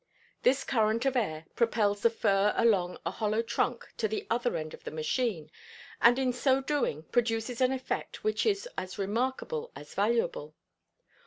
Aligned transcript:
This 0.41 0.63
current 0.63 1.05
of 1.05 1.15
air 1.15 1.45
propels 1.55 2.01
the 2.01 2.09
fur 2.09 2.53
along 2.57 2.97
a 3.05 3.11
hollow 3.11 3.43
trunk 3.43 3.93
to 3.97 4.07
the 4.07 4.25
other 4.31 4.57
end 4.57 4.73
of 4.73 4.83
the 4.83 4.89
machine, 4.89 5.51
and 6.01 6.17
in 6.17 6.33
so 6.33 6.59
doing 6.59 7.03
produces 7.11 7.61
an 7.61 7.71
effect 7.71 8.23
which 8.23 8.43
is 8.43 8.67
as 8.79 8.97
remarkable 8.97 9.71
as 9.75 9.93
valuable. 9.93 10.55